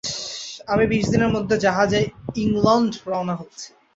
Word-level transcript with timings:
আমি 0.67 0.83
বিশ 0.87 1.05
দিনের 1.09 1.33
মধ্যে 1.35 1.55
জাহাজে 1.57 2.01
ইংলণ্ড 2.35 2.91
রওনা 3.07 3.35
হচ্ছি। 3.35 3.67